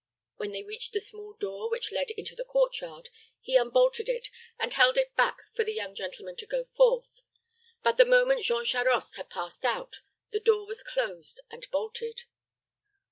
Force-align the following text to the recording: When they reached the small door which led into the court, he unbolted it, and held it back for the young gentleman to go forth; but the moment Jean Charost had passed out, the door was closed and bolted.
When 0.37 0.51
they 0.51 0.63
reached 0.63 0.93
the 0.93 0.99
small 0.99 1.33
door 1.33 1.69
which 1.69 1.91
led 1.91 2.09
into 2.09 2.35
the 2.35 2.43
court, 2.43 2.75
he 3.39 3.55
unbolted 3.55 4.09
it, 4.09 4.29
and 4.57 4.73
held 4.73 4.97
it 4.97 5.15
back 5.15 5.37
for 5.55 5.63
the 5.63 5.75
young 5.75 5.93
gentleman 5.93 6.35
to 6.37 6.47
go 6.47 6.63
forth; 6.63 7.21
but 7.83 7.97
the 7.97 8.05
moment 8.05 8.41
Jean 8.43 8.65
Charost 8.65 9.15
had 9.17 9.29
passed 9.29 9.63
out, 9.63 9.97
the 10.31 10.39
door 10.39 10.65
was 10.65 10.81
closed 10.81 11.41
and 11.51 11.69
bolted. 11.69 12.21